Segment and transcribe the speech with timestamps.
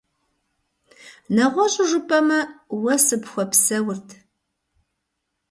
[1.35, 2.39] НэгъуэщӀу жыпӀэмэ,
[2.81, 4.07] уэ сыпхуэпсэурт…